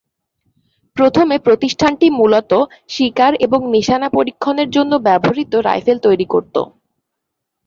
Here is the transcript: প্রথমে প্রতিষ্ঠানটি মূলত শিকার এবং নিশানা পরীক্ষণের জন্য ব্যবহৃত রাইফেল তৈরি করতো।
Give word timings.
প্রথমে 0.97 1.35
প্রতিষ্ঠানটি 1.39 2.07
মূলত 2.19 2.51
শিকার 2.89 3.33
এবং 3.45 3.59
নিশানা 3.71 4.07
পরীক্ষণের 4.17 4.69
জন্য 4.71 4.91
ব্যবহৃত 5.07 5.53
রাইফেল 5.67 5.97
তৈরি 6.05 6.25
করতো। 6.33 6.61